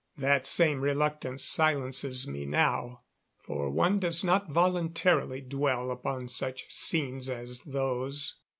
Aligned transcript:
That 0.17 0.47
same 0.47 0.81
reluctance 0.81 1.43
silences 1.43 2.27
me 2.27 2.43
now, 2.47 3.03
for 3.37 3.69
one 3.69 3.99
does 3.99 4.23
not 4.23 4.49
voluntarily 4.49 5.41
dwell 5.41 5.91
upon 5.91 6.27
such 6.27 6.71
scenes 6.71 7.29
as 7.29 7.61
those. 7.67 8.37